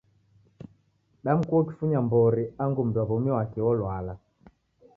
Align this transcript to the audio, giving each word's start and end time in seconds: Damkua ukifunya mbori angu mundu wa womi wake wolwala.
Damkua 1.23 1.59
ukifunya 1.59 1.99
mbori 2.05 2.43
angu 2.63 2.81
mundu 2.85 2.99
wa 2.99 3.05
womi 3.09 3.31
wake 3.35 3.59
wolwala. 3.65 4.13